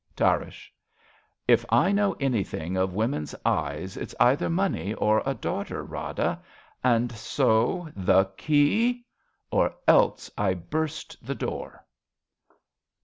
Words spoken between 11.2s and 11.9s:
the door.